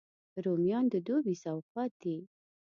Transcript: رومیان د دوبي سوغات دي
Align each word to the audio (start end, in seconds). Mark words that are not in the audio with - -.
رومیان 0.43 0.85
د 0.93 0.95
دوبي 1.07 1.35
سوغات 1.43 1.91
دي 2.03 2.17